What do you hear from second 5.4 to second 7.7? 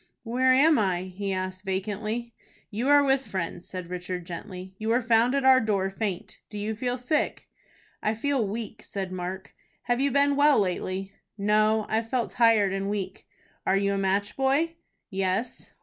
our door faint. Do you feel sick?"